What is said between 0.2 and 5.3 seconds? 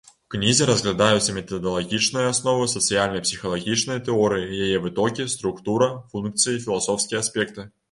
У кнізе разглядаюцца метадалагічныя асновы сацыяльна-псіхалагічнай тэорыі, яе вытокі,